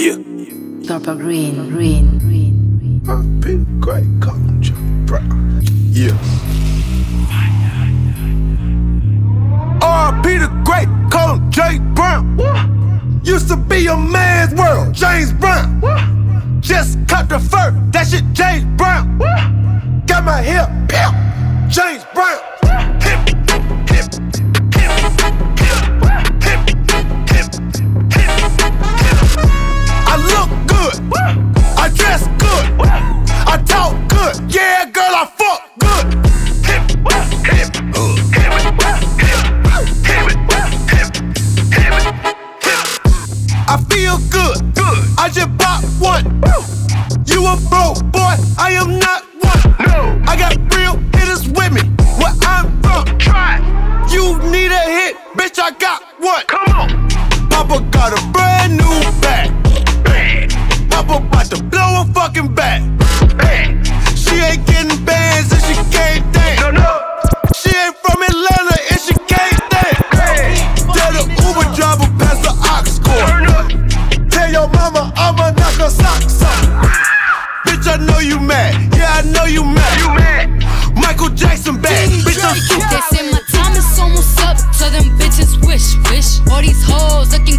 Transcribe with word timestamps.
Yeah. 0.00 0.16
Purple 0.88 1.16
green, 1.16 1.68
green, 1.68 2.18
green. 2.20 3.02
R.P. 3.06 3.66
Great 3.80 4.08
culture, 4.22 4.72
bro. 5.04 5.20
Yeah. 5.92 6.16
R.P. 9.82 10.38
the 10.38 10.48
great, 10.64 10.88
him 11.12 11.50
Jay 11.50 11.78
Brown. 11.92 13.20
Used 13.24 13.48
to 13.48 13.58
be 13.58 13.88
a 13.88 13.96
man's 13.98 14.54
world, 14.54 14.94
James 14.94 15.34
Brown. 15.34 15.82
Just 16.62 16.98
cut 17.06 17.28
the 17.28 17.38
fur, 17.38 17.70
that 17.92 18.06
shit 18.06 18.24
James 18.32 18.64
Brown. 18.78 19.09
I 45.30 45.32
just 45.32 45.56
bought 45.58 45.84
one. 46.00 46.24
You 47.24 47.46
a 47.46 47.54
broke 47.70 48.02
boy, 48.10 48.34
I 48.58 48.72
am 48.72 48.98
not 48.98 49.22
one. 49.38 49.86
No, 49.86 50.20
I 50.26 50.34
got 50.36 50.56
real 50.74 50.96
hitters 51.14 51.48
with 51.48 51.72
me. 51.72 51.82
Where 52.18 52.34
I'm 52.42 52.66
from, 52.82 53.16
try. 53.16 53.60
You 54.10 54.36
need 54.50 54.72
a 54.72 54.84
hit, 54.90 55.14
bitch. 55.36 55.60
I 55.60 55.70
got 55.78 56.02
one. 56.18 56.42
Come 56.46 56.74
on. 56.74 56.79
They 82.50 83.00
say 83.14 83.30
my 83.30 83.40
time 83.48 83.76
is 83.76 83.98
almost 83.98 84.40
up. 84.42 84.56
Tell 84.76 84.90
them 84.90 85.16
bitches 85.18 85.64
wish, 85.66 85.96
wish. 86.10 86.40
All 86.50 86.60
these 86.60 86.82
hoes 86.82 87.32
looking 87.32 87.49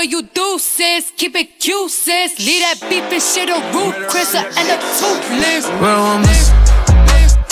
Whatever 0.00 0.16
you 0.16 0.22
do, 0.32 0.58
sis, 0.58 1.12
keep 1.14 1.36
it 1.36 1.60
cute, 1.60 1.90
sis. 1.90 2.38
Leave 2.38 2.62
that 2.64 2.80
beef 2.88 3.04
and 3.12 3.20
shit 3.20 3.52
a 3.52 3.60
root, 3.76 3.92
Chris, 4.08 4.32
I 4.34 4.48
end 4.56 4.72
up 4.72 4.80
toothless. 4.96 5.68
Real 5.76 6.00
woman, 6.08 6.40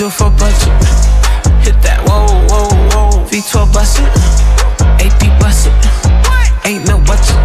do 0.00 0.09
for 0.09 0.32
budget. 0.32 0.72
Hit 1.60 1.76
that, 1.84 2.00
whoa, 2.09 2.25
whoa, 2.48 2.72
whoa. 2.88 3.28
V12 3.28 3.69
bust 3.69 4.00
it, 4.00 4.09
AP 4.97 5.20
bust 5.36 5.69
it. 5.69 5.76
Ain't 6.64 6.88
no 6.88 6.97
budget. 7.04 7.36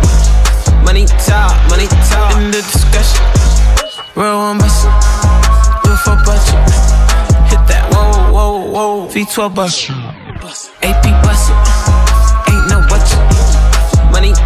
Money 0.88 1.04
talk, 1.28 1.52
money 1.68 1.92
talk. 2.08 2.40
In 2.40 2.56
the 2.56 2.64
discussion. 2.64 3.20
Real 4.16 4.40
one 4.40 4.58
bust. 4.58 4.88
Do 5.84 5.92
for 6.00 6.16
budget. 6.24 6.64
Hit 7.52 7.60
that, 7.68 7.92
whoa, 7.92 8.32
whoa, 8.32 8.72
whoa. 8.72 9.08
V12 9.12 9.54
bust 9.54 9.90
it. 9.90 9.96
AP 10.80 11.04
bust 11.28 11.28
it. 11.28 11.33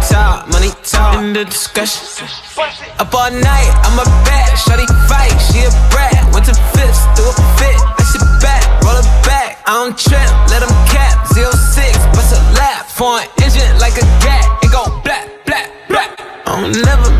Talk, 0.08 0.48
money 0.48 0.70
talk. 0.82 1.20
In 1.20 1.32
the 1.32 1.44
discussion. 1.44 2.26
Up 2.98 3.14
all 3.14 3.30
night, 3.30 3.70
I'm 3.84 3.98
a 4.00 4.06
bat. 4.24 4.56
Shawty 4.56 4.88
fight, 5.08 5.36
she 5.48 5.64
a 5.68 5.70
brat. 5.92 6.16
Went 6.32 6.46
to 6.46 6.54
fifths, 6.74 7.04
do 7.14 7.22
a 7.28 7.34
fit. 7.60 7.78
That 7.96 8.06
shit 8.10 8.24
back, 8.40 8.64
roll 8.82 8.96
it 8.96 9.08
back. 9.24 9.62
I 9.66 9.84
don't 9.84 9.96
trip, 9.96 10.28
let 10.50 10.64
him 10.64 10.72
cap. 10.88 11.26
Zero 11.34 11.52
six, 11.52 11.96
bust 12.16 12.32
a 12.34 12.40
lap. 12.56 12.86
Foreign 12.86 13.28
engine 13.42 13.78
like 13.78 13.96
a 14.00 14.06
gat. 14.24 14.46
It 14.64 14.72
go 14.72 14.88
black, 15.04 15.28
black, 15.44 15.68
black. 15.88 16.10
I 16.46 16.60
don't 16.60 16.72
never 16.72 17.08
make 17.08 17.08
a 17.08 17.12
move 17.12 17.17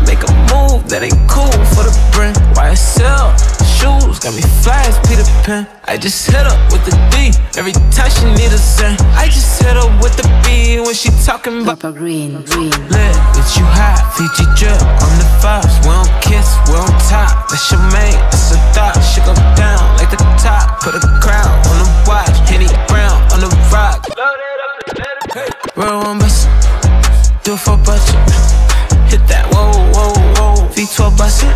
that 0.89 1.05
ain't 1.05 1.21
cool 1.29 1.53
for 1.77 1.85
the 1.85 1.93
brand. 2.11 2.35
YSL 2.57 3.37
shoes 3.77 4.17
got 4.17 4.33
me 4.33 4.41
fly 4.65 4.81
as 4.89 4.97
Peter 5.05 5.23
Pan. 5.45 5.69
I 5.85 5.97
just 5.97 6.25
hit 6.25 6.45
up 6.49 6.57
with 6.73 6.83
the 6.83 6.93
D 7.13 7.29
every 7.55 7.73
time 7.93 8.09
she 8.09 8.25
need 8.33 8.49
a 8.49 8.57
cent. 8.57 8.99
I 9.13 9.29
just 9.29 9.61
hit 9.61 9.77
up 9.77 9.93
with 10.01 10.17
the 10.17 10.25
B 10.41 10.81
when 10.81 10.97
she 10.97 11.13
talking 11.21 11.61
about. 11.61 11.79
Purple 11.79 12.01
green, 12.01 12.41
green. 12.49 12.73
Lit, 12.89 13.15
bitch, 13.37 13.53
you 13.53 13.65
hot, 13.77 14.01
Fiji 14.17 14.49
drip 14.57 14.81
on 14.81 15.13
the 15.21 15.27
vibes. 15.37 15.77
We 15.85 15.93
don't 15.93 16.09
kiss, 16.25 16.49
we 16.65 16.73
on 16.73 16.89
top. 17.05 17.53
That's 17.53 17.69
your 17.69 17.81
mate, 17.93 18.17
that's 18.33 18.51
a 18.51 18.57
thought. 18.73 18.97
She 19.05 19.21
go 19.21 19.33
down 19.53 19.79
like 20.01 20.09
the 20.09 20.17
top. 20.41 20.81
Put 20.81 20.97
a 20.97 21.01
crown 21.21 21.53
on 21.69 21.75
the 21.77 21.87
watch, 22.09 22.33
Henny 22.49 22.67
Brown 22.89 23.21
on 23.29 23.45
the 23.45 23.51
rock. 23.69 24.09
Real 25.77 26.01
one 26.01 26.17
bust, 26.17 26.48
do 26.48 26.48
bust 31.29 31.43
it, 31.43 31.53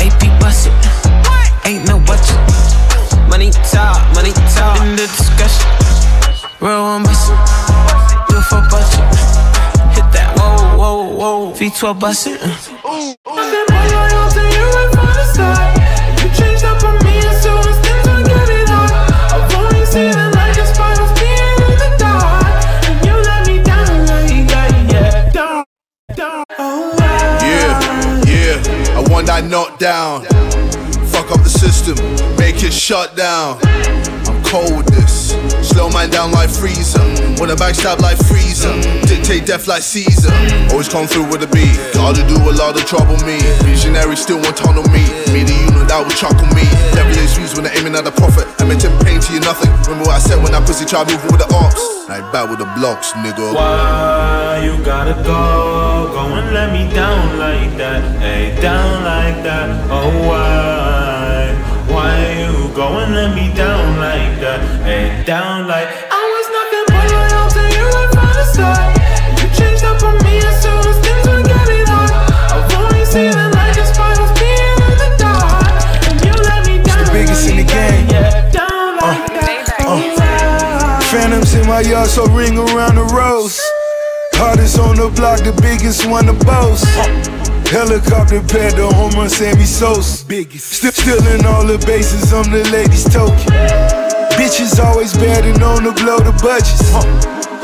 AP 0.00 0.40
bust 0.40 0.68
it. 0.68 0.72
Ain't 1.66 1.88
no 1.88 1.98
budget. 1.98 2.38
Money 3.28 3.50
talk, 3.72 3.98
money 4.14 4.32
talk. 4.54 4.80
In 4.80 4.94
the 4.94 5.08
discussion. 5.18 5.66
Real 6.60 6.82
one 6.84 7.02
bust 7.02 7.32
it, 7.32 7.38
do 8.28 8.40
for 8.42 8.62
budget. 8.70 9.02
Hit 9.94 10.06
that, 10.14 10.36
whoa, 10.38 10.78
whoa, 10.78 11.16
whoa. 11.16 11.52
V12 11.54 11.98
bust 11.98 12.26
it. 12.28 12.40
Yeah, 15.36 15.65
knocked 29.46 29.78
down. 29.78 30.22
Fuck 31.12 31.30
up 31.30 31.42
the 31.42 31.48
system, 31.48 31.96
make 32.36 32.62
it 32.62 32.72
shut 32.72 33.16
down. 33.16 33.58
I'm 34.26 34.42
cold 34.44 34.76
with 34.76 34.86
this. 34.86 35.36
Slow 35.66 35.90
man 35.90 36.10
down 36.10 36.32
like 36.32 36.50
freezer. 36.50 37.02
Wanna 37.38 37.56
backstab 37.56 38.00
like 38.00 38.18
freezer. 38.26 38.72
Dictate 39.06 39.46
death 39.46 39.66
like 39.66 39.82
Caesar. 39.82 40.32
Always 40.70 40.88
come 40.88 41.06
through 41.06 41.28
with 41.30 41.42
a 41.42 41.50
beat. 41.50 41.76
Gotta 41.94 42.26
do 42.26 42.36
a 42.36 42.54
lot 42.54 42.76
of 42.76 42.84
trouble 42.86 43.16
me. 43.24 43.38
Visionary 43.64 44.16
still 44.16 44.38
want 44.38 44.56
tunnel 44.56 44.84
me. 44.90 45.04
Me 45.32 45.44
that 45.96 46.04
will 46.04 46.12
chuckle 46.12 46.48
me. 46.52 46.68
Devilish 46.92 47.40
views 47.40 47.56
when 47.56 47.64
they're 47.64 47.72
aiming 47.72 47.96
at 47.96 48.04
prophet. 48.12 48.44
I 48.60 48.68
meant 48.68 48.84
pain 49.00 49.16
to 49.16 49.30
you 49.32 49.40
nothing. 49.40 49.72
Remember 49.88 50.12
what 50.12 50.20
I 50.20 50.22
said 50.22 50.36
when 50.44 50.52
pussy 50.68 50.84
tried 50.84 51.08
moving 51.08 51.32
with 51.32 51.40
the 51.40 51.48
ops. 51.56 51.80
I 52.12 52.20
with 52.52 52.60
the 52.60 52.68
blocks, 52.76 53.16
nigga. 53.24 53.56
Why 53.56 54.60
you 54.60 54.76
gotta 54.84 55.16
go? 55.24 56.12
Go 56.12 56.36
and 56.36 56.52
let 56.52 56.68
me 56.72 56.84
down 56.92 57.38
like 57.40 57.72
that. 57.80 58.04
Hey, 58.20 58.52
down 58.60 59.04
like 59.08 59.40
that. 59.48 59.72
Oh, 59.88 60.12
why? 60.28 61.56
Why 61.88 62.12
you 62.44 62.68
go 62.76 63.00
and 63.00 63.14
let 63.14 63.32
me 63.32 63.48
down 63.56 63.96
like 63.96 64.36
that? 64.44 64.60
Hey, 64.84 65.24
down 65.24 65.66
like 65.66 65.88
Phantoms 81.96 81.96
in 81.96 81.96
my 81.96 82.02
yard, 82.02 82.08
so 82.08 82.26
ring 82.34 82.58
around 82.58 82.96
the 82.96 83.04
rose. 83.14 83.60
Hardest 84.34 84.78
on 84.78 84.96
the 84.96 85.08
block, 85.08 85.40
the 85.40 85.52
biggest 85.62 86.06
one 86.06 86.26
to 86.26 86.32
boast. 86.44 86.84
Helicopter 87.72 88.40
pad 88.42 88.76
to 88.76 88.88
home 88.94 89.28
Sammy 89.28 89.64
Sosa. 89.64 90.24
Still 90.58 90.92
stealing 90.92 91.46
all 91.46 91.64
the 91.66 91.78
bases, 91.86 92.32
I'm 92.32 92.50
the 92.50 92.68
ladies' 92.70 93.04
token. 93.04 93.36
Bitches 94.36 94.78
always 94.78 95.14
bad 95.14 95.44
and 95.44 95.62
on 95.62 95.82
to 95.84 95.92
blow 95.92 96.18
the 96.18 96.32
budgets. 96.42 96.92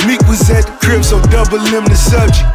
Meek 0.07 0.21
was 0.27 0.51
at 0.51 0.67
the 0.67 0.73
crib, 0.81 1.05
so 1.05 1.21
double 1.31 1.61
him 1.61 1.85
the 1.85 1.97
subject. 1.97 2.49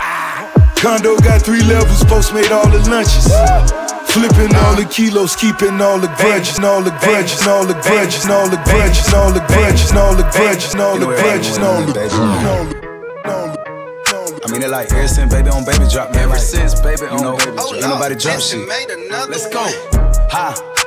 Condo 0.82 1.18
got 1.22 1.42
three 1.42 1.64
levels, 1.64 2.04
post 2.06 2.34
made 2.34 2.52
all 2.52 2.70
the 2.70 2.82
lunches. 2.90 3.97
Flipping 4.10 4.56
all 4.56 4.76
the 4.76 4.88
kilos, 4.90 5.36
keeping 5.36 5.80
all 5.82 6.00
the 6.00 6.08
grudges, 6.18 6.60
all 6.60 6.82
the 6.82 6.92
grudges, 7.02 7.46
all 7.46 7.66
the 7.66 7.74
grudges, 7.74 8.26
all 8.30 8.50
the 8.50 8.58
grudges, 8.64 9.14
all 9.14 9.32
the 9.32 9.42
grudges, 9.48 9.94
all 9.94 10.16
the 10.16 10.24
grudges, 10.32 10.76
all 10.76 10.98
the 10.98 11.06
grudges, 11.06 11.58
all 11.60 11.82
the 11.86 11.94
grudges. 11.94 12.88
I 14.48 14.52
mean, 14.52 14.64
it 14.64 14.70
like 14.70 14.92
ever 14.94 15.08
since 15.08 15.34
baby 15.34 15.50
on 15.50 15.66
baby 15.66 15.86
drop, 15.92 16.14
man. 16.14 16.24
Ever 16.24 16.38
since 16.38 16.80
baby 16.80 17.06
on 17.08 17.22
know, 17.22 17.36
baby 17.38 17.52
drop. 17.52 17.74
Ain't 17.74 17.82
nobody 17.82 18.16
drop 18.16 18.40
shit. 18.40 18.68
Let's 19.28 19.48
go. 19.50 19.66
Ha. 20.32 20.87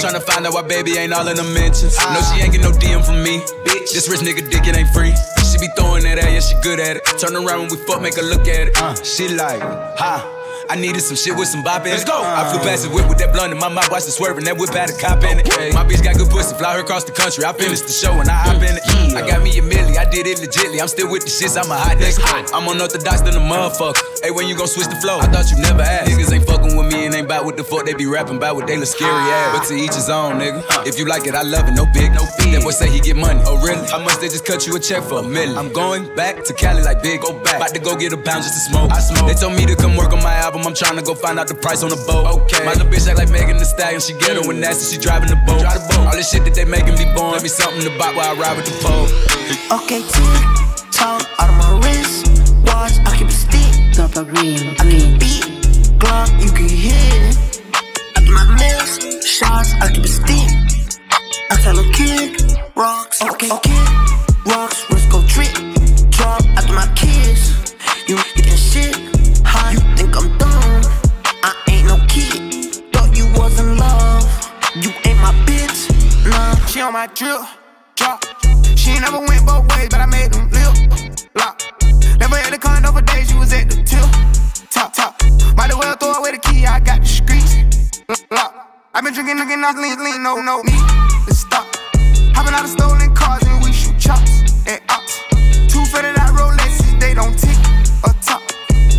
Trying 0.00 0.14
to 0.14 0.20
find 0.20 0.46
out 0.46 0.54
why 0.54 0.62
baby 0.62 0.80
baby 0.90 0.98
ain't 0.98 1.12
all 1.12 1.26
in 1.28 1.36
the 1.36 1.44
mentions. 1.44 1.96
Uh, 1.98 2.14
no, 2.14 2.20
she 2.22 2.42
ain't 2.42 2.52
get 2.52 2.62
no 2.62 2.72
DM 2.72 3.04
from 3.04 3.22
me. 3.22 3.40
Bitch, 3.64 3.92
this 3.92 4.08
rich 4.08 4.20
nigga 4.20 4.48
dick, 4.50 4.66
it 4.66 4.76
ain't 4.76 4.88
free. 4.90 5.12
She 5.44 5.58
be 5.58 5.68
throwing 5.76 6.02
that 6.04 6.18
at, 6.18 6.32
yeah, 6.32 6.40
she 6.40 6.54
good 6.62 6.80
at 6.80 6.96
it. 6.96 7.04
Turn 7.18 7.36
around 7.36 7.68
when 7.68 7.70
we 7.70 7.76
fuck, 7.86 8.00
make 8.00 8.14
her 8.16 8.22
look 8.22 8.48
at 8.48 8.68
it. 8.68 8.76
Uh, 8.76 8.94
she 9.02 9.28
like, 9.28 9.60
ha. 9.60 10.39
I 10.70 10.76
needed 10.76 11.02
some 11.02 11.16
shit 11.16 11.34
with 11.34 11.48
some 11.48 11.64
bop 11.64 11.82
in 11.82 11.90
it. 11.90 11.98
Let's 11.98 12.04
go. 12.04 12.22
I 12.22 12.46
flew 12.46 12.62
past 12.62 12.86
the 12.86 12.94
whip 12.94 13.08
with 13.08 13.18
that 13.18 13.34
blunt 13.34 13.50
in 13.50 13.58
my 13.58 13.66
mouth, 13.66 13.90
watched 13.90 14.06
it 14.06 14.14
swerving. 14.14 14.44
That 14.44 14.54
whip 14.56 14.70
had 14.70 14.86
a 14.86 14.94
cop 14.94 15.18
in 15.26 15.42
it. 15.42 15.74
My 15.74 15.82
bitch 15.82 15.98
got 15.98 16.14
good 16.14 16.30
pussy, 16.30 16.54
fly 16.54 16.78
her 16.78 16.86
across 16.86 17.02
the 17.02 17.10
country. 17.10 17.42
I 17.42 17.52
finished 17.52 17.90
the 17.90 17.92
show 17.92 18.14
and 18.22 18.30
I 18.30 18.38
hop 18.38 18.62
in 18.62 18.78
it. 18.78 18.86
I 19.10 19.26
got 19.26 19.42
me 19.42 19.50
a 19.58 19.62
milli, 19.66 19.98
I 19.98 20.06
did 20.06 20.30
it 20.30 20.38
legitly. 20.38 20.78
I'm 20.78 20.86
still 20.86 21.10
with 21.10 21.26
the 21.26 21.32
shits, 21.34 21.58
I'm 21.58 21.66
a 21.66 21.74
hot 21.74 21.98
nigga. 21.98 22.22
I'm 22.54 22.70
unorthodox 22.70 23.26
than 23.26 23.34
a 23.34 23.42
motherfucker. 23.42 23.98
Hey, 24.22 24.30
when 24.30 24.46
you 24.46 24.54
gon' 24.54 24.70
switch 24.70 24.86
the 24.86 24.94
flow? 25.02 25.18
I 25.18 25.26
thought 25.26 25.50
you 25.50 25.58
never 25.58 25.82
asked. 25.82 26.06
Niggas 26.06 26.30
ain't 26.30 26.46
fucking 26.46 26.78
with 26.78 26.86
me 26.86 27.06
and 27.06 27.14
ain't 27.18 27.26
bout 27.26 27.44
what 27.44 27.56
the 27.56 27.64
fuck 27.64 27.82
they 27.84 27.94
be 27.94 28.06
rapping 28.06 28.36
about 28.38 28.54
what 28.54 28.68
they 28.68 28.76
look 28.78 28.86
scary 28.86 29.10
ass. 29.10 29.58
But 29.58 29.66
to 29.66 29.74
each 29.74 29.98
his 29.98 30.08
own, 30.08 30.38
nigga. 30.38 30.62
If 30.86 31.00
you 31.00 31.06
like 31.10 31.26
it, 31.26 31.34
I 31.34 31.42
love 31.42 31.66
it. 31.66 31.74
No 31.74 31.82
big, 31.90 32.14
no 32.14 32.22
big. 32.38 32.54
That 32.54 32.62
boy 32.62 32.70
say 32.70 32.86
he 32.86 33.00
get 33.00 33.16
money. 33.16 33.42
Oh, 33.42 33.58
really? 33.58 33.82
How 33.90 33.98
much 33.98 34.22
they 34.22 34.30
just 34.30 34.46
cut 34.46 34.68
you 34.68 34.76
a 34.76 34.78
check 34.78 35.02
for 35.02 35.18
a 35.18 35.26
million? 35.26 35.58
I'm 35.58 35.72
going 35.72 36.14
back 36.14 36.44
to 36.44 36.54
Cali 36.54 36.82
like 36.86 37.02
big, 37.02 37.22
go 37.22 37.34
back. 37.42 37.56
About 37.56 37.74
to 37.74 37.80
go 37.80 37.96
get 37.96 38.12
a 38.12 38.16
pound 38.16 38.46
just 38.46 38.54
to 38.54 38.62
smoke. 38.70 38.92
I 38.92 39.00
smoke. 39.00 39.26
They 39.26 39.34
told 39.34 39.58
me 39.58 39.66
to 39.66 39.74
come 39.74 39.96
work 39.96 40.12
on 40.12 40.22
my 40.22 40.34
album. 40.34 40.59
I'm 40.66 40.74
trying 40.74 40.96
to 40.96 41.02
go 41.02 41.14
find 41.14 41.38
out 41.38 41.48
the 41.48 41.54
price 41.54 41.82
on 41.82 41.90
the 41.90 42.00
boat. 42.06 42.26
Okay. 42.42 42.64
My 42.64 42.72
little 42.72 42.88
bitch 42.88 43.08
act 43.08 43.18
like 43.18 43.30
Megan 43.30 43.58
Thee 43.58 43.64
Stallion. 43.64 44.00
She 44.00 44.14
get 44.14 44.36
her 44.36 44.46
when 44.46 44.60
nasty, 44.60 44.96
she 44.96 45.00
driving 45.00 45.28
the 45.28 45.36
boat. 45.46 45.60
Drive 45.60 45.82
the 45.88 45.94
boat. 45.94 46.06
All 46.06 46.16
this 46.16 46.30
shit 46.30 46.44
that 46.44 46.54
they 46.54 46.64
making 46.64 46.94
me 46.94 47.06
born. 47.14 47.32
Let 47.32 47.42
me 47.42 47.48
something 47.48 47.82
to 47.82 47.90
buy 47.98 48.12
while 48.12 48.36
I 48.36 48.38
ride 48.38 48.56
with 48.56 48.66
the 48.66 48.76
pole. 48.82 49.08
Okay, 49.80 50.00
tick, 50.02 50.69
She 78.90 78.96
ain't 78.96 79.04
never 79.04 79.20
went 79.24 79.46
both 79.46 79.70
ways, 79.70 79.88
but 79.88 80.00
I 80.00 80.06
made 80.06 80.32
them 80.32 80.50
lip 80.50 80.74
lock. 81.36 81.62
Never 82.18 82.34
had 82.34 82.52
a 82.52 82.58
condo 82.58 82.90
for 82.90 83.02
days, 83.02 83.30
she 83.30 83.36
was 83.38 83.52
at 83.52 83.70
the 83.70 83.76
tip, 83.86 84.02
top, 84.68 84.92
top. 84.92 85.14
Might 85.54 85.70
as 85.70 85.76
well 85.76 85.94
throw 85.94 86.14
away 86.14 86.32
the 86.32 86.38
key, 86.38 86.66
I 86.66 86.80
got 86.80 86.98
the 86.98 87.06
streets 87.06 87.54
lock. 88.32 88.52
i 88.92 89.00
been 89.00 89.14
drinking, 89.14 89.36
drinking, 89.36 89.62
off 89.62 89.76
lean, 89.76 90.02
lean, 90.02 90.24
no, 90.24 90.42
no, 90.42 90.64
me, 90.64 90.74
let's 91.22 91.38
stop. 91.38 91.66
Hopping 92.34 92.52
out 92.52 92.64
of 92.64 92.70
stolen 92.70 93.14
cars 93.14 93.44
and 93.46 93.62
we 93.62 93.70
shoot 93.70 93.96
chops 93.96 94.42
at 94.66 94.82
ops. 94.90 95.22
Two 95.70 95.84
fitted 95.86 96.18
out 96.18 96.34
Rolexes, 96.34 96.98
they 96.98 97.14
don't 97.14 97.38
tick 97.38 97.58
or 98.02 98.12
top. 98.26 98.42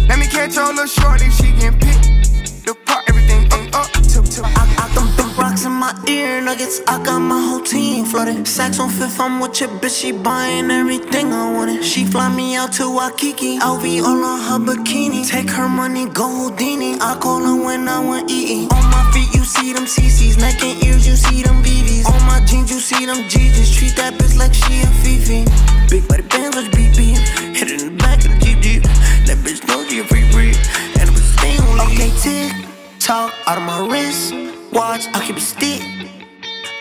Let 0.07 0.19
me 0.19 0.27
catch 0.27 0.55
your 0.55 0.71
little 0.71 0.87
shorty, 0.87 1.29
she 1.31 1.51
can 1.51 1.77
pick 1.77 2.00
my 5.81 5.99
ear 6.07 6.39
nuggets. 6.41 6.79
I 6.87 7.03
got 7.03 7.17
my 7.17 7.41
whole 7.47 7.59
team 7.59 8.05
flooded. 8.05 8.45
Saks 8.45 8.79
on 8.79 8.91
fifth, 8.91 9.19
I'm 9.19 9.39
with 9.39 9.59
your 9.61 9.69
bitch. 9.81 9.99
She 9.99 10.11
buying 10.11 10.69
everything 10.69 11.33
I 11.33 11.51
wanted. 11.55 11.83
She 11.83 12.05
fly 12.05 12.29
me 12.29 12.55
out 12.55 12.71
to 12.73 12.85
Waikiki. 12.97 13.57
LV 13.57 13.85
all 14.03 14.23
on 14.31 14.39
her 14.47 14.59
bikini. 14.67 15.27
Take 15.27 15.49
her 15.49 15.67
money, 15.67 16.05
go 16.05 16.27
Houdini. 16.37 16.91
I 17.01 17.17
call 17.19 17.41
her 17.47 17.57
when 17.65 17.87
I 17.87 17.99
want 17.99 18.29
eating. 18.29 18.69
On 18.77 18.85
my 18.95 19.03
feet, 19.11 19.33
you 19.33 19.43
see 19.43 19.73
them 19.73 19.85
CCs. 19.85 20.37
Neck 20.37 20.61
and 20.61 20.83
ears, 20.85 21.07
you 21.07 21.15
see 21.15 21.41
them 21.41 21.63
BBs. 21.63 22.05
On 22.05 22.21
my 22.27 22.39
jeans, 22.45 22.69
you 22.69 22.79
see 22.79 23.07
them 23.07 23.27
Jesus. 23.27 23.75
Treat 23.75 23.95
that 23.95 24.13
bitch 24.19 24.37
like 24.37 24.53
she 24.53 24.81
a 24.85 24.89
Fifi. 25.01 25.41
Big 25.89 26.07
body 26.07 26.21
bands, 26.29 26.57
like 26.57 26.69
BB. 26.77 27.17
Hit 27.57 27.71
it 27.71 27.81
in 27.81 27.87
the 27.89 27.97
back 28.03 28.23
of 28.23 28.29
the 28.29 28.37
Jeep 28.45 28.59
Jeep. 28.61 28.83
That 29.25 29.37
bitch 29.43 29.67
know 29.67 29.83
she 29.89 29.97
a 30.01 30.03
free 30.03 30.29
breed. 30.31 30.57
And 30.99 31.09
was 31.09 31.25
staying 31.33 31.59
Okay, 31.89 32.11
tick, 32.21 32.53
talk 32.99 33.33
out 33.47 33.57
of 33.57 33.63
my 33.63 33.79
wrist. 33.89 34.60
Watch, 34.73 35.07
I 35.13 35.25
keep 35.27 35.35
a 35.35 35.41
stick. 35.41 35.81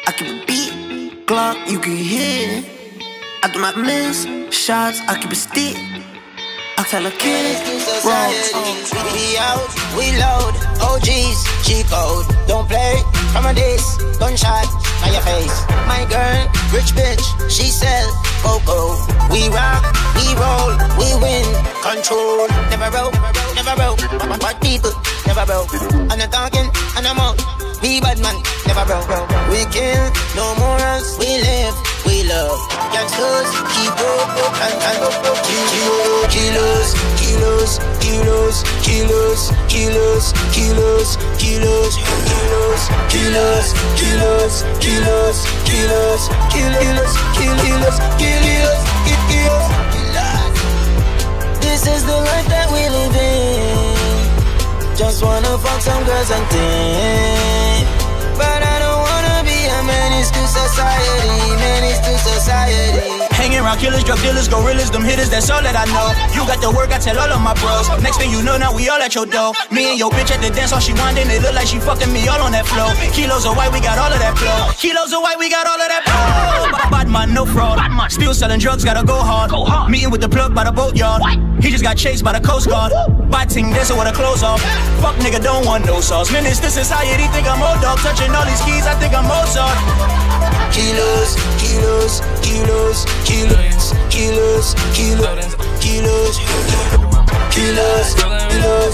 I 0.07 0.13
keep 0.13 0.29
a 0.29 0.47
beat. 0.47 1.27
Glock, 1.27 1.57
you 1.69 1.81
can 1.81 1.97
hear. 1.97 2.63
I 3.43 3.51
do 3.53 3.61
not 3.61 3.77
miss 3.77 4.27
shots, 4.55 5.01
I 5.09 5.19
keep 5.21 5.33
a 5.33 5.35
stick. 5.35 5.77
I 6.79 6.85
tell 6.87 7.05
a 7.05 7.11
kid, 7.11 7.59
roll. 8.07 8.31
We 9.11 9.37
out, 9.43 9.67
we 9.99 10.07
load, 10.23 10.55
OGs, 10.87 11.38
G 11.67 11.83
code. 11.91 12.31
Don't 12.47 12.69
play 12.69 13.03
from 13.35 13.47
a 13.47 13.55
diss, 13.55 13.99
gunshot 14.23 14.71
on 15.03 15.11
your 15.12 15.23
face. 15.26 15.57
My 15.91 16.07
girl, 16.07 16.47
rich 16.71 16.95
bitch, 16.95 17.26
she 17.50 17.75
sell 17.75 18.07
cocoa. 18.47 18.95
We 19.35 19.50
rock, 19.50 19.83
we 20.14 20.31
roll, 20.38 20.79
we 20.95 21.11
win, 21.19 21.47
control. 21.83 22.47
Never 22.71 22.91
broke, 22.95 23.19
never 23.59 23.75
broke. 23.75 23.99
But 24.38 24.61
people 24.62 24.93
never 25.26 25.45
broke. 25.45 25.75
I'm 26.07 26.19
not 26.19 26.31
talking, 26.31 26.71
I'm 26.95 27.19
out. 27.19 27.30
We 27.83 27.99
bad 27.99 28.21
man, 28.21 28.37
never 28.67 28.85
broke. 28.85 29.09
We 29.49 29.65
kill, 29.73 30.05
no 30.37 30.55
more 30.61 30.77
else. 30.77 31.17
We 31.17 31.41
live, 31.41 31.75
we 32.05 32.29
love. 32.29 32.61
Youngsters, 32.93 33.49
keep 33.73 33.97
up, 33.97 34.29
and 34.61 34.77
and 34.85 35.01
kilos, 35.49 36.29
kilos, 36.29 36.93
kilos, 37.17 37.81
kilos, 38.05 38.63
kilos, 38.85 39.49
kilos, 39.73 40.33
kilos, 40.53 41.17
kilos, 41.41 41.97
kilos, 42.13 42.77
kilos, 43.09 43.73
kilos, 43.97 44.61
kilos, 44.77 45.41
kilos, 45.65 46.29
kilos, 46.53 46.53
kilos, 46.53 47.13
kilos, 47.41 47.97
kilos, 48.21 48.77
kilos. 49.01 49.65
This 51.61 51.87
is 51.87 52.05
the 52.05 52.17
life 52.29 52.49
that 52.49 52.69
we 52.73 52.89
live 52.91 53.17
in. 53.17 53.60
Just 55.00 55.23
wanna 55.25 55.57
fuck 55.57 55.80
some 55.80 56.04
girls 56.04 56.30
and 56.30 56.47
think. 56.52 57.88
But 58.37 58.61
I 58.62 58.76
don't 58.85 59.00
wanna 59.09 59.37
be 59.49 59.59
a 59.64 59.83
menace 59.83 60.30
to 60.30 60.47
society, 60.47 61.57
menace 61.57 62.00
to 62.00 62.19
society. 62.19 63.00
Hanging 63.40 63.64
around 63.64 63.78
killers, 63.80 64.04
drug 64.04 64.20
dealers, 64.20 64.49
gorillas, 64.49 64.90
them 64.90 65.00
hitters, 65.00 65.30
that's 65.32 65.49
all 65.49 65.62
that 65.64 65.73
I 65.73 65.88
know. 65.88 66.12
You 66.37 66.44
got 66.44 66.61
the 66.61 66.68
work, 66.68 66.92
I 66.92 67.00
tell 67.00 67.16
all 67.16 67.32
of 67.32 67.40
my 67.40 67.56
bros. 67.56 67.88
Next 68.04 68.20
thing 68.20 68.28
you 68.28 68.44
know, 68.44 68.61
now 68.61 68.68
we 68.68 68.85
all 68.92 69.00
at 69.00 69.14
your 69.16 69.25
door. 69.25 69.56
Me 69.73 69.88
and 69.88 69.99
your 69.99 70.12
bitch 70.12 70.28
at 70.28 70.44
the 70.44 70.52
dance, 70.52 70.76
all 70.76 70.80
she 70.85 70.92
winding, 70.92 71.25
it 71.32 71.40
look 71.40 71.56
like 71.56 71.64
she 71.64 71.80
fucking 71.80 72.12
me 72.12 72.28
all 72.28 72.37
on 72.44 72.52
that 72.52 72.68
flow. 72.68 72.92
Kilos 73.16 73.49
of 73.49 73.56
white, 73.56 73.73
we 73.73 73.80
got 73.80 73.97
all 73.97 74.12
of 74.12 74.20
that 74.20 74.37
flow. 74.37 74.68
Kilos 74.76 75.16
of 75.16 75.25
white, 75.25 75.40
we 75.40 75.49
got 75.49 75.64
all 75.64 75.80
of 75.80 75.88
that 75.88 76.04
flow. 76.04 76.92
Bad 76.92 77.09
man, 77.09 77.32
no 77.32 77.49
fraud. 77.49 77.80
Still 78.12 78.35
selling 78.37 78.61
drugs, 78.61 78.85
gotta 78.85 79.06
go 79.09 79.16
hard. 79.16 79.49
Meeting 79.88 80.11
with 80.11 80.20
the 80.20 80.28
plug 80.28 80.54
by 80.54 80.64
the 80.64 80.73
boatyard. 80.73 81.25
He 81.64 81.70
just 81.70 81.82
got 81.82 81.97
chased 81.97 82.23
by 82.23 82.37
the 82.37 82.44
Coast 82.44 82.68
Guard. 82.68 82.92
Biting 83.32 83.73
dancing 83.73 83.97
with 83.97 84.04
her 84.06 84.12
clothes 84.12 84.42
off. 84.42 84.61
Fuck 85.00 85.16
nigga, 85.16 85.40
don't 85.42 85.64
want 85.64 85.87
no 85.87 86.00
sauce. 86.00 86.30
Menace 86.30 86.61
to 86.61 86.68
society, 86.68 87.25
think 87.32 87.49
I'm 87.49 87.62
old 87.64 87.80
dog. 87.80 88.04
Touching 88.04 88.35
all 88.37 88.44
these 88.44 88.61
keys, 88.68 88.85
I 88.85 88.92
think 89.00 89.16
I'm 89.16 89.25
Mozart. 89.25 89.80
Kilos, 90.76 91.37
kilos, 91.59 92.20
kilos, 92.20 92.20
kilos, 92.40 93.04
kilos, 93.25 93.30
kilos, 93.31 93.95
kilos, 94.09 94.75
kilos, 94.93 95.55
kilos, 95.81 96.41
kilos, 97.55 98.89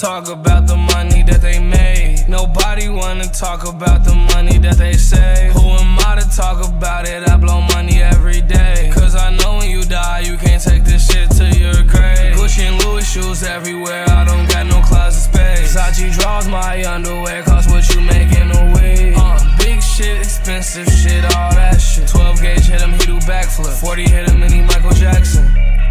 talk 0.00 0.30
about 0.30 0.66
the 0.66 0.76
money 0.76 1.22
that 1.24 1.42
they 1.42 1.58
made. 1.58 2.24
Nobody 2.26 2.88
wanna 2.88 3.28
talk 3.28 3.68
about 3.68 4.02
the 4.02 4.14
money 4.32 4.56
that 4.56 4.78
they 4.78 4.94
say. 4.94 5.50
Who 5.52 5.60
am 5.60 5.98
I 5.98 6.18
to 6.18 6.26
talk 6.34 6.64
about 6.66 7.06
it? 7.06 7.28
I 7.28 7.36
blow 7.36 7.60
money 7.60 8.00
every 8.00 8.40
day. 8.40 8.90
Cause 8.94 9.14
I 9.14 9.28
know 9.36 9.58
when 9.58 9.68
you 9.68 9.84
die, 9.84 10.20
you 10.20 10.38
can't 10.38 10.62
take 10.62 10.84
this 10.84 11.06
shit 11.06 11.30
to 11.32 11.44
your 11.52 11.82
grave. 11.84 12.32
Gucci 12.34 12.64
and 12.64 12.82
Louis 12.82 13.04
shoes 13.04 13.42
everywhere, 13.42 14.08
I 14.08 14.24
don't 14.24 14.48
got 14.48 14.64
no 14.64 14.80
closet 14.80 15.20
space. 15.20 15.76
Sachi 15.76 16.08
draws 16.18 16.48
my 16.48 16.82
underwear, 16.82 17.42
cause 17.42 17.68
what 17.68 17.84
you 17.94 18.00
make 18.00 18.32
in 18.32 18.48
a 18.56 18.64
week. 18.72 19.12
Uh, 19.18 19.36
big 19.58 19.82
shit, 19.82 20.16
expensive 20.16 20.88
shit, 20.88 21.24
all 21.36 21.52
that 21.52 21.76
shit. 21.78 22.08
12 22.08 22.40
gauge 22.40 22.64
hit 22.64 22.80
him, 22.80 22.92
he 22.92 23.04
do 23.04 23.18
backflip. 23.28 23.78
40 23.78 24.08
hit 24.08 24.30
him, 24.30 24.42
and 24.42 24.50
he 24.50 24.62
Michael 24.62 24.96
Jackson. 24.96 25.44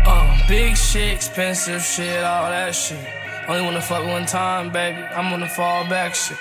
Uh, 0.04 0.36
big 0.48 0.75
shit, 0.75 1.13
expensive 1.13 1.84
shit, 1.84 2.24
all 2.24 2.50
that 2.50 2.74
shit. 2.74 3.28
Only 3.50 3.63
wanna 3.63 3.82
fuck 3.82 4.06
one 4.06 4.27
time, 4.27 4.72
baby. 4.72 5.01
I'm 5.01 5.34
on 5.34 5.39
the 5.39 5.48
fall 5.48 5.84
back 5.89 6.13
shit. 6.13 6.38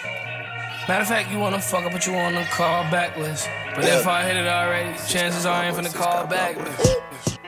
Matter 0.87 1.01
of 1.01 1.09
fact, 1.09 1.31
you 1.31 1.39
wanna 1.39 1.59
fuck 1.59 1.85
I 1.85 1.91
put 1.91 2.07
you 2.07 2.15
on 2.15 2.35
the 2.35 2.43
call 2.45 2.83
back 2.91 3.17
list. 3.17 3.49
But 3.75 3.85
yeah. 3.85 3.99
if 4.01 4.07
I 4.07 4.25
hit 4.25 4.37
it 4.37 4.47
already, 4.47 4.95
chances 5.09 5.47
are 5.47 5.55
I 5.55 5.69
ain't 5.69 5.77
finna 5.79 5.95
call 5.95 6.27
back 6.27 6.59
list. 6.59 7.41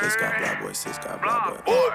Six 0.00 0.16
got 0.16 0.38
black 0.38 0.60
boy, 0.60 0.72
six 0.72 0.98
got 0.98 1.22
black 1.22 1.64
boy. 1.64 1.90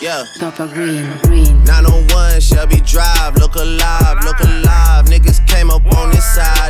Yeah. 0.00 0.24
Papa 0.40 0.70
Green, 0.72 1.06
Green. 1.22 1.64
901 1.64 2.40
Shelby 2.40 2.80
Drive, 2.80 3.36
look 3.36 3.56
alive, 3.56 4.24
look 4.24 4.40
alive. 4.40 5.04
Niggas 5.04 5.46
came 5.46 5.68
up 5.68 5.84
on 5.96 6.10
this 6.12 6.24
side. 6.34 6.61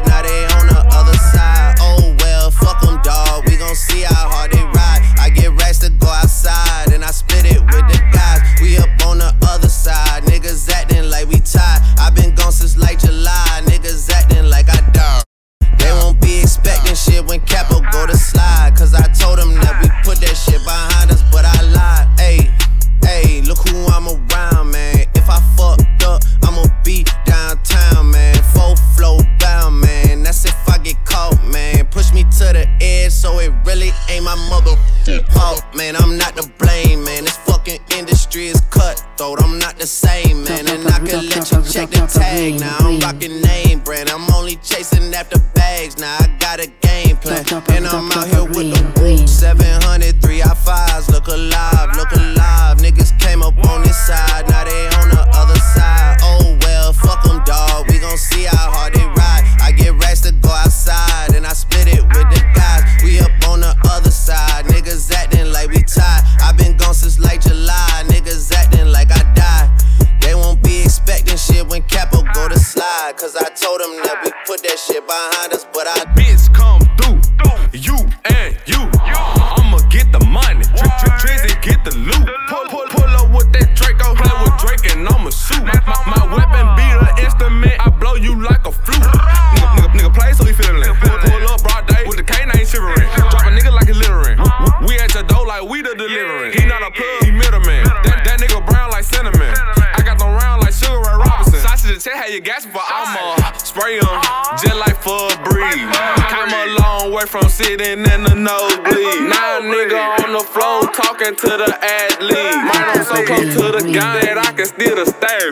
away 107.23 107.31
from 107.31 107.49
sitting 107.49 107.99
in 107.99 108.25
the 108.25 108.35
nosebleed. 108.35 109.29
Now 109.29 109.61
nigga 109.61 110.25
on 110.25 110.33
the 110.33 110.41
floor 110.41 110.83
talking 110.93 111.35
to 111.35 111.47
the 111.47 111.79
athlete. 111.81 112.37
Mine 112.37 112.71
I'm 112.71 113.05
so 113.05 113.25
close 113.25 113.55
to 113.55 113.87
the 113.87 113.93
guy 113.93 114.21
that 114.23 114.39
I 114.39 114.53
can 114.53 114.67
still 114.67 114.97
the 114.97 115.07
stare. 115.07 115.51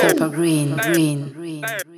Pepper 0.00 0.28
green, 0.28 0.76
green, 0.76 1.32
green. 1.32 1.95